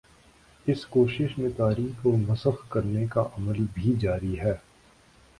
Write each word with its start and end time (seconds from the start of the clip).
اس 0.67 0.85
کوشش 0.85 1.37
میں 1.37 1.49
تاریخ 1.57 2.03
کو 2.03 2.15
مسخ 2.17 2.69
کرنے 2.69 3.05
کا 3.07 3.21
عمل 3.21 3.65
بھی 3.73 3.93
جاری 3.99 4.39
ہے۔ 4.39 4.53